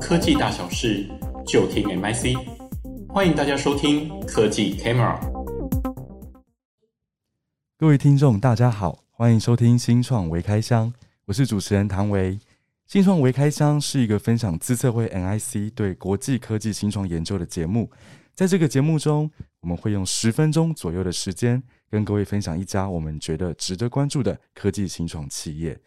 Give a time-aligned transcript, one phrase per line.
[0.00, 1.08] 科技大小事，
[1.46, 2.36] 就听 MIC。
[3.08, 5.20] 欢迎大家收听科技 Camera。
[7.78, 10.92] 各位听众，大家好，欢迎收听新创微开箱，
[11.26, 12.38] 我是主持人唐维。
[12.86, 17.88] 新创微开箱是一个分享资策会 MIC 对国际科技新创研究的节目。
[18.34, 19.30] 在这个节目中，
[19.60, 25.78] 我们会用十分钟左右的时间，跟各位分享一家我们觉得值得关注的科技新创企业。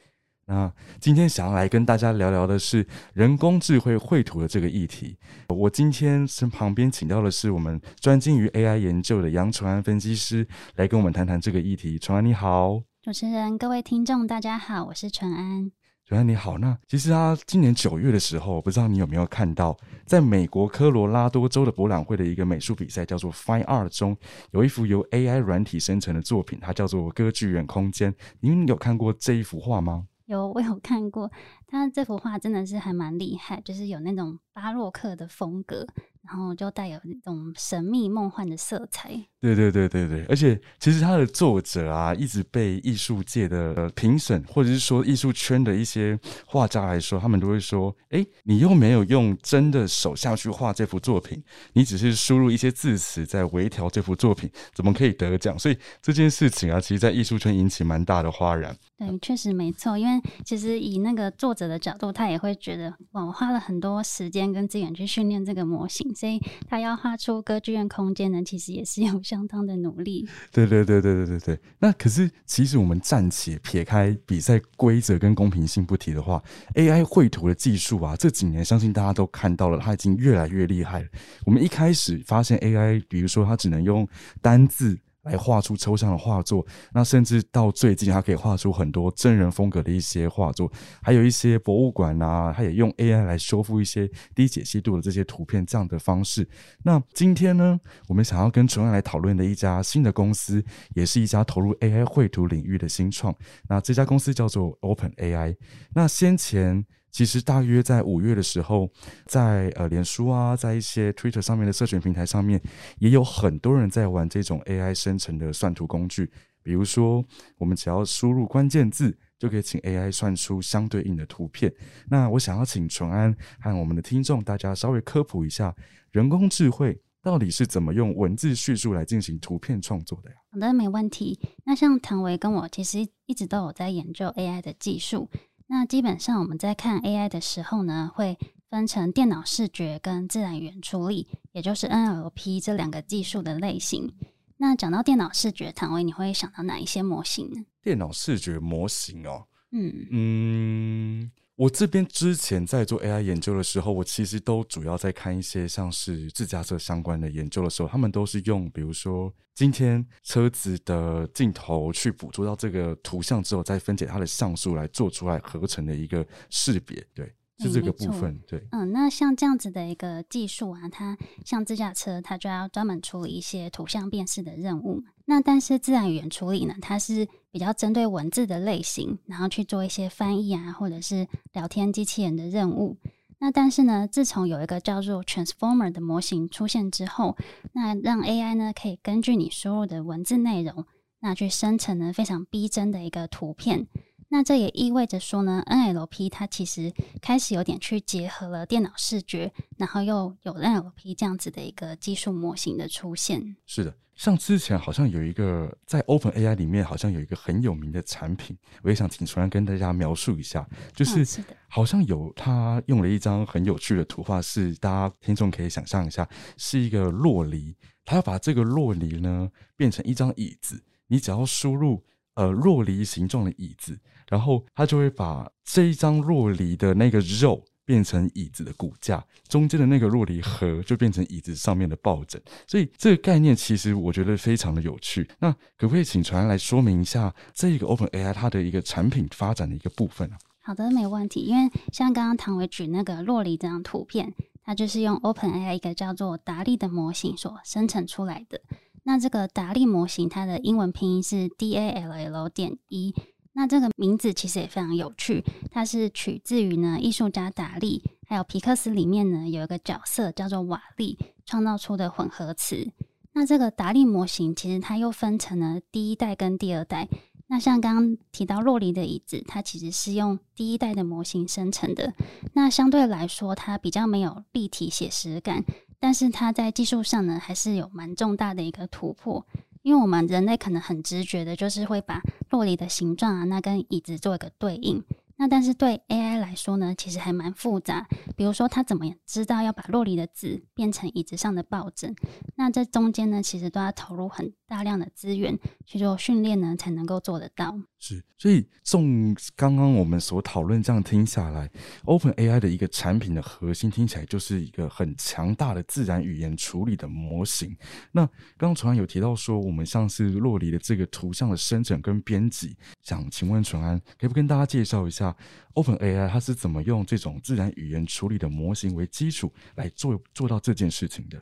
[0.48, 5.18] 那今天想要来跟大家聊聊的是人工智慧绘图的这个议题。
[5.50, 11.98] 我今天身旁边请到的是我们专精于 AI 研究的杨淳安分析师，来跟我们谈谈这个议题。
[11.98, 15.72] 淳安你好，主持人、各位听众大家好，我是淳安。
[16.08, 19.76] 淳安你好，那其实啊，今年九月的时候，不知道你有没有看到，
[20.06, 24.16] 在美国科罗拉多州的博览会的一个美术比赛，叫做 Fine Art 中，
[24.52, 28.14] 有一幅由 AI 软体生成的作品，它叫做《歌剧院空间》。
[28.42, 30.06] 您有看过这一幅画吗？
[30.26, 31.32] 有，我有 看过。
[31.68, 35.86] 他这幅画真的是还蛮厉害，就是有那种巴洛克的风格。
[36.28, 39.28] 然后就带有那种神秘梦幻的色彩。
[39.54, 51.44] 对对对对对，而且其实他的作者啊，一直被艺术界的呃评审或者是说艺术圈的一些画家来说，他们都会说：“哎，你又没有用真的手下去画这幅作品，
[51.74, 58.76] 你只是输入一些字词在微调这幅作品，怎么可以得奖？”所以这件事情啊，其实在艺术圈引起蛮大的哗然。
[58.98, 66.16] 对，确实没错，因为其实以那个作者的角度，他也会觉得哇，我花了很多时间跟资源去训练这个模型。
[66.16, 70.26] 所以他要画出歌剧院空间呢，其实也是有效 相当的努力。
[70.50, 71.60] 对对对对对对对。
[71.80, 76.42] 那可是，其实我们暂且撇开比赛规则跟公平性不提的话
[76.76, 81.08] ，AI 绘图的技术啊，这几年相信大家都看到了，它已经越来越厉害了。
[81.46, 84.08] 我们一开始发现 AI，比如说它只能用
[84.42, 84.98] 单字。
[85.26, 96.48] 来画出抽象的画作，那甚至到最近，它可以画出很多真人风格的一些画作，还有一些博物馆啊，它也用 AI 来修复一些低解析度的这些图片，这样的方式。
[96.84, 103.36] 那今天呢，我们想要跟纯爱来讨论的一家新的公司，也是一家投入 AI 绘图领域的新创。
[103.68, 105.56] 那这家公司叫做 OpenAI。
[105.94, 106.86] 那先前。
[107.16, 108.92] 其实大约在五月的时候，
[109.26, 112.62] 在呃脸书啊，在一些 Twitter 上面的社群平台上面，
[113.00, 116.30] 也有很多人在玩这种 AI 生成的算图工具。
[116.62, 117.24] 比如说，
[117.58, 121.74] 我们只要输入关键字，就可以请 AI 算出相对应的图片。
[122.10, 125.74] 那我想要请淳安和我们的听众大家稍微科普一下，
[126.12, 130.36] 人工智慧到底是怎么用文字叙述来进行图片创作的呀？
[130.52, 131.40] 好的，没问题。
[131.64, 135.30] 那像唐维跟我其实一直都有在研究 AI 的技术。
[135.68, 138.38] 那基本上我们在看 AI 的时候呢，会
[138.70, 144.14] 分成电脑视觉跟自然语言处理，也就是 NLP 这两个技术的类型。
[144.58, 147.66] 那讲到电脑视觉，唐威你会想到哪一些模型呢？
[147.82, 151.32] 电脑视觉模型哦，嗯嗯。
[151.58, 167.34] 我这边之前在做 AI 研究的时候，我其实都主要在看一些像是自驾车相关的研究的时候，他们都是用比如说今天车子的镜头去捕捉到这个图像之后，再分解它的像素来做出来合成的一个识别，对。
[167.58, 175.04] 是这个部分，对，嗯，那像这样子的一个技术啊，它像自驾车，它就要专门处理一些图像辨识的任务。
[175.26, 182.98] 那但是自然语言处理呢，它是比较针对文字的类型，然后去做一些翻译啊，或者是聊天机器人的任务。
[183.40, 187.38] 那但是呢，自从有一个叫做 Transformer 的模型出现之后，
[187.74, 190.86] 那让 AI 呢可以根据你输入的文字内容，
[191.22, 193.88] 那去生成呢非常逼真的一个图片。
[194.28, 196.92] 那这也意味着说呢，NLP 它其实
[197.22, 203.56] 开始有点去结合了电脑视觉，然后又有 NLP 这样子的一个技术模型的出现。
[203.66, 222.04] 是的，像之前好像有一个在 OpenAI 里面好像有一个很有名的产品，我也想请淳安跟大家描述一下，就是好像有他用了一张很有趣的图画，是大家听众可以想象一下，是一个洛梨，他要把这个洛梨呢变成一张椅子，你只要输入
[222.36, 224.00] 呃若梨形状的椅子。
[224.28, 232.42] 然后他就会把这一张若梨的那个肉变成椅子的骨架，中间的那个若梨核就变成椅子上面的抱枕。
[232.66, 235.30] 所以这个概念其实我觉得非常的有趣。
[235.38, 240.36] 那可不可以请传来说明一下这个 OpenAI 它的一个产品发展的一个部分呢？
[240.64, 241.42] 好的，没问题。
[241.42, 244.34] 因为像刚刚唐伟举那个酪梨这张图片，
[244.64, 248.60] 它就是用 OpenAI 一个叫做达利的模型所生成出来的。
[249.08, 253.14] 那这个达利模型它的英文拼音是 D A L L 点 E。
[253.54, 255.42] 那这个名字其实也非常有趣，
[255.72, 262.92] 它是取自于呢艺术家达利，还有皮克斯里面呢有一个角色叫做瓦力创造出的混合词。
[263.32, 267.08] 那这个达利模型其实它又分成了第一代跟第二代。
[267.48, 272.12] 那像刚刚提到酪梨的椅子，它其实是用第一代的模型生成的。
[272.54, 275.64] 那相对来说，它比较没有立体写实感，
[276.06, 279.44] 但是它在技术上呢，还是有蛮重大的一个突破。
[279.82, 282.22] 因为我们人类可能很直觉的，就是会把
[282.52, 285.04] 酪梨的形状啊，那跟椅子做一个对应。
[285.38, 288.08] 那但是对 AI 来说呢，其实还蛮复杂。
[288.38, 292.16] 比如说，它怎么知道要把酪梨的纸变成椅子上的抱枕？
[292.56, 297.76] 那这中间呢，其实都要投入很大量的资源去做训练呢，才能够做得到。
[297.98, 301.68] 是，所以从刚刚我们所讨论这样听下来
[302.04, 307.76] ，OpenAI 的一个产品的核心听起来就是一个很强大的自然语言处理的模型。
[308.12, 308.24] 那
[308.58, 315.36] 刚刚淳安有提到说，我们像是酪梨的这个图像的生成跟编辑，想请问淳安，可以不跟大家介绍一下
[315.74, 321.42] ？OpenAI 它是怎么用这种自然语言处理的模型为基础来做做到这件事情的？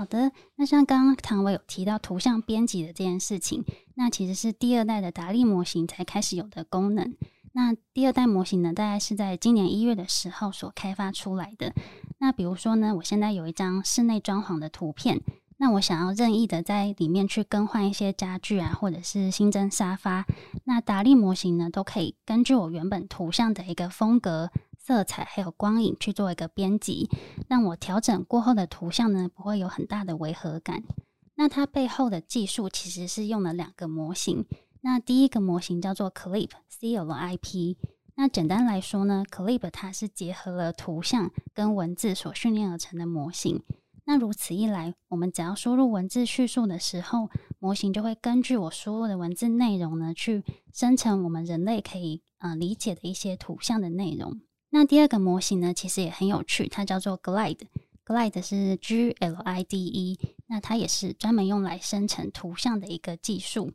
[0.00, 3.62] 好的，那像刚刚唐伟有提到图像编辑的这件事情，
[3.96, 7.14] 那其实是第二代的达利模型才开始有的功能。
[7.52, 11.74] 那第二代模型呢，大概是在今年一月的时候所开发出来的。
[12.16, 15.20] 那比如说呢，我现在有一张室内装潢的图片。
[15.58, 20.24] 那我想要任意的在里面去更换一些家具啊，或者是新增沙发，
[20.64, 24.50] 那达利模型呢，都可以根据我原本图像的一个风格、
[24.90, 27.08] 色彩还有光影去做一个编辑，
[27.46, 30.82] 让我调整过后的图像呢，不会有很大的违和感。
[31.36, 34.44] 那它背后的技术其实是用了两个模型，
[34.80, 37.78] 那第一个模型叫做 CLIP，C L I P。
[38.16, 43.62] 那简单来说呢，CLIP 它是结合了图像跟文字所训练而成的模型。
[44.06, 50.42] 那如此一来，我们只要输入文字叙述的时候，模型就会根据我输入的文字内容呢，去
[50.72, 54.40] 生成我们人类可以呃理解的一些图像的内容。
[54.70, 63.72] 那第二个模型呢，其实也很有趣，它叫做 Glide，Glide 是 G L I D E，那它也是专门用来生成图像的一个技术。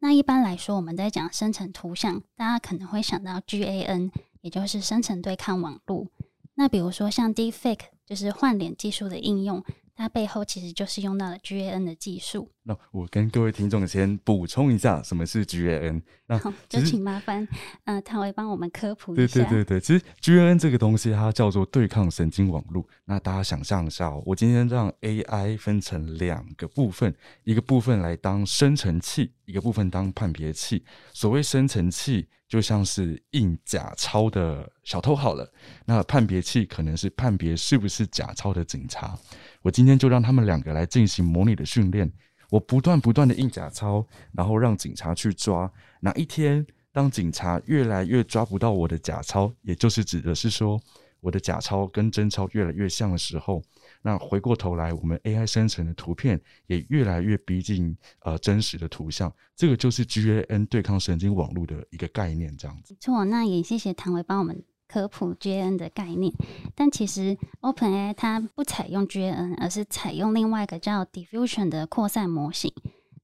[0.00, 4.10] 那一般来说，我们在讲生成图像，大家可能会想到 G A N，
[4.40, 6.06] 也就是生成对抗网络。
[6.54, 9.62] 那比如说像 Deepfake，就是换脸技术的应用，
[9.98, 12.48] 它背后其实就是用到了 GAN 的技术。
[12.62, 16.00] 那我跟各位听众先补充一下，什么是 GAN？
[16.28, 17.46] 那，就请麻烦
[17.84, 19.34] 呃，唐维帮我们科普一下。
[19.34, 22.86] 对对对对，其实 GAN 这个东西它叫做对抗神经网络。
[23.06, 27.12] 那大家想象一下哦，我今天让 AI 分成两个部分，
[27.42, 30.84] 一个部分来当生成器，一个部分当判别器。
[31.12, 32.28] 所谓生成器。
[32.48, 35.52] 就像是印假钞的小偷好了，
[35.84, 39.16] 那判别器可能是判别是不是假钞的警察。
[39.60, 42.10] 我今天就让他们两个来进行模拟的训练，
[42.48, 45.70] 我不断不断的印假钞，然后让警察去抓。
[46.00, 50.80] 哪一天当警察越来越抓不到我的假钞，也就是指的是说
[51.20, 53.62] 我的假钞跟真钞越来越像的时候。
[54.08, 62.96] 那回过头来，我们 AI 生成的图片也越来越逼近呃真实的图像，这个就是 GAN 对抗神经网络的一个概念，这样子。
[62.98, 66.32] 错，那也谢谢唐维帮我们科普 GAN 的概念。
[66.74, 72.72] 但其实 OpenAI 它不采用 GAN，而是采用另外一个叫 Diffusion 的扩散模型。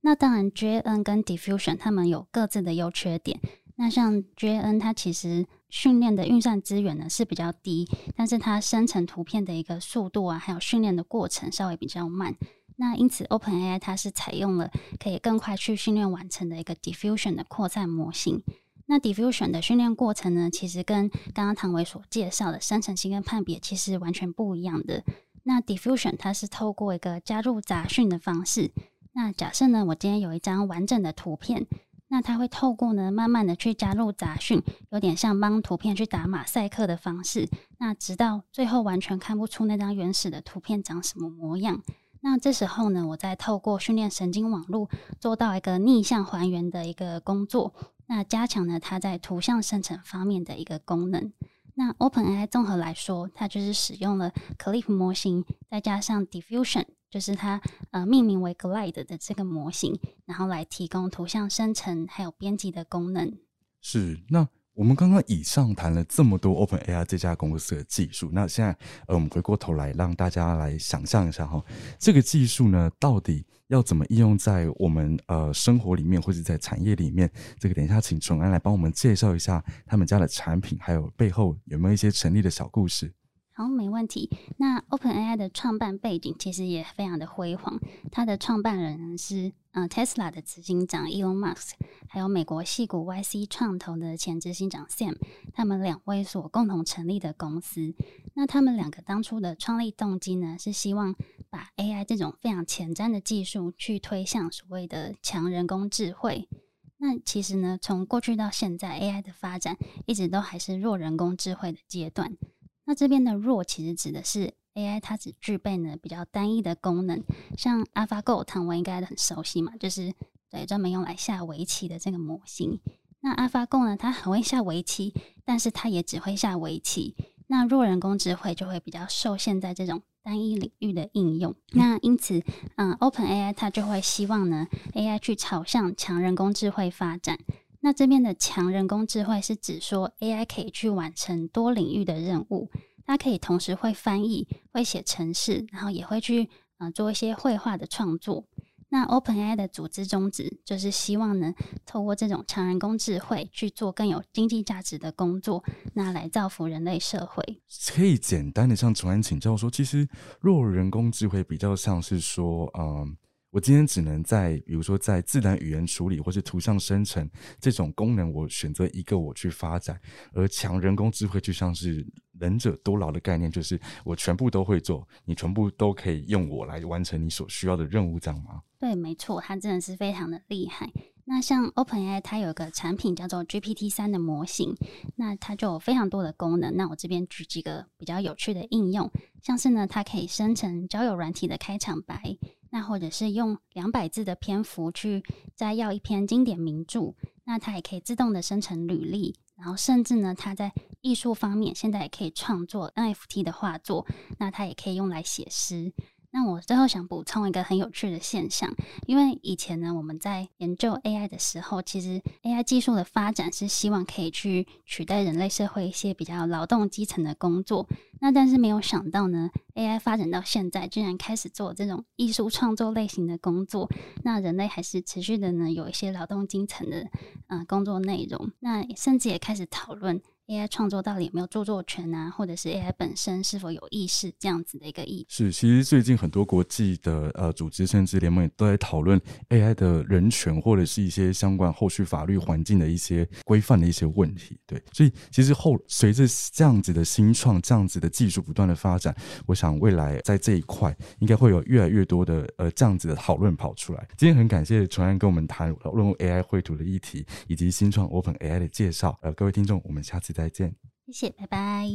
[0.02, 3.40] 那当然，GAN 跟 Diffusion 它们有各自的优缺点。
[3.76, 12.36] 那像 GAN 它其实训练的运算资源呢是比较低，但是它生成图片的一个速度啊，还有训练的过程稍微比较慢。
[12.76, 18.44] 那因此 OpenAI 它是采用了可以更快去训练完成的一个 Diffusion 的扩散模型。
[18.86, 25.02] 那 Diffusion 的训练过程呢，其实跟刚刚唐伟所介绍的生成性跟判别其实完全不一样的。
[25.42, 28.70] 那 Diffusion 它是透过一个加入杂讯的方式。
[29.12, 31.66] 那假设呢，我今天有一张完整的图片。
[32.14, 37.48] 那它会透过呢，慢慢的去加入杂讯，有点像帮图片去打马赛克的方式。
[37.78, 41.82] 那直到最后完全看不出那张原始的图片长什么模样。
[42.20, 47.74] 那这时候呢，我再透过训练神经网络，做到一个逆向还原的一个工作，
[48.06, 51.32] 那加强了它在图像生成方面的一个功能。
[51.74, 56.84] 那 OpenAI 综合来说，它就是使用了 CLIP 模型，再加上 Diffusion。
[57.14, 57.60] 就是它
[57.92, 63.38] 呃命名为 Glide 的这个模型，然后来提供图像生成还有编辑的功能。
[63.80, 71.64] 是，那我们刚刚以上谈了这么多 OpenAI 这家公司的技术，那现在呃我们回过头来让大家来想象一下哈，
[72.00, 77.30] 这个技术呢到底要怎么应用在我们呃生活里面或者在产业里面？
[77.60, 83.14] 这个等一下请淳安来帮我们介绍一下他们家的产品，还有背后有没有一些成立的小故事。
[83.56, 84.28] 好，没问题。
[84.56, 87.78] 那 OpenAI 的创办背景其实也非常的辉煌。
[88.10, 91.74] 它的创办人是嗯 Tesla 的执行长 Elon Musk，
[92.08, 95.16] 还有美国系股 YC 创投的前执行长 Sam，
[95.52, 97.94] 他们两位所共同成立的公司。
[98.34, 101.14] 那他们两个当初的创立动机呢，是希望
[101.48, 106.48] 把 AI 这种非常前瞻的技术去推向所谓的强人工智慧。
[106.96, 112.36] 那其实呢，从过去到现在，AI 的发展一直都还是弱人工智慧的阶段。
[112.84, 117.22] 那这边的弱其实指的是 AI 它只具备呢比较单一的功能，
[117.56, 120.12] 像 AlphaGo，唐文应该很熟悉嘛，就是
[120.50, 122.80] 对专门用来下围棋的这个模型。
[123.20, 125.14] 那 AlphaGo 呢，它很会下围棋，
[125.44, 127.16] 但是它也只会下围棋。
[127.46, 131.54] 那弱人工智慧就会比较受限在这种单一领域的应用。
[131.72, 132.42] 那因此，
[132.76, 137.38] 嗯，OpenAI 它就会希望呢，AI 去朝向强人工智慧发展。
[137.84, 142.70] 那这边的强人工智慧是指说，AI 可以去完成多领域的任务，
[143.04, 146.48] 它可以同时会翻译、会写程式，然后也会去
[146.78, 148.46] 嗯做一些绘画的创作。
[148.88, 151.52] 那 OpenAI 的组织宗旨就是希望呢，
[151.84, 155.62] 透过这种强人工智慧去做更有经济价值的工作，
[155.92, 157.60] 那来造福人类社会。
[157.94, 160.08] 可以简单的向崇安请教说，其实
[160.40, 163.14] 弱人工智慧比较像是说，嗯。
[163.54, 167.30] 我今天只能在，比如说在自然语言处理或是图像生成
[167.60, 169.96] 这种功能，我选择一个我去发展。
[170.32, 172.04] 而强人工智慧就像是
[172.40, 178.60] 能者多劳的概念，就是我全部都会做，你全部都可以用我来完成你所需要的任务，这样吗？
[178.80, 180.90] 对，没错，它真的是非常的厉害。
[181.26, 184.74] 那像 OpenAI，它有一个产品叫做 GPT 三的模型，
[185.14, 186.76] 那它就有非常多的功能。
[186.76, 189.08] 那我这边举几个比较有趣的应用，
[189.40, 192.36] 像是呢，它可以生成交友软体的开场白。
[192.74, 195.22] 那或者是用两百字的篇幅去
[195.54, 197.14] 摘要一篇经典名著，
[197.44, 204.04] 那它也可以自动的生成履历，然后甚至呢，它在艺术方面现在也可以创作 NFT 的画作，
[204.40, 205.92] 那它也可以用来写诗。
[206.32, 208.74] 那我最后想补充一个很有趣的现象，
[209.06, 217.86] 因为以前呢，我们在研究 AI 的时候，其实 AI 技术的发展是希望可以去取代人类社会一些比较劳动基层的工作。
[218.24, 223.90] 那但是没有想到呢，AI 发展到现在，居然开始做这种艺术创作类型的工作。
[224.22, 227.06] 那人类还是持续的呢，有一些劳动精神的
[227.48, 228.50] 嗯、工作内容。
[228.60, 230.22] 那甚至也开始讨论。
[230.46, 232.28] AI 创作到底有没有著作权啊？
[232.28, 235.26] 或者是 AI 本身是否有意识这样子的一个意义？
[235.26, 244.58] 是，其实最近很多国际的呃组织甚至联盟也都在讨论 AI 的人权或者是一些相关后续法律环境的一些规范的一些问题。
[244.66, 254.06] 对，所以其实后随着这样子的新创、这样子的技术不断的发展，我想未来在这一块应该会有越来越多的呃这样子的讨论跑出来。
[254.18, 259.18] 今天很感谢崇安跟我们谈论 AI 绘图的议题以及新创 OpenAI 的介绍。
[259.22, 260.33] 呃，各位听众，我们下次。
[260.34, 260.74] 再见，
[261.06, 261.88] 谢谢，拜拜。